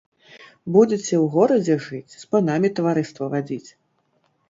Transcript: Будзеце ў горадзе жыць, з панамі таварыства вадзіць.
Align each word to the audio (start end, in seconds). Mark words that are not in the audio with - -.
Будзеце 0.77 1.01
ў 1.01 1.19
горадзе 1.35 1.75
жыць, 1.89 2.11
з 2.25 2.25
панамі 2.35 2.75
таварыства 2.83 3.33
вадзіць. 3.39 3.67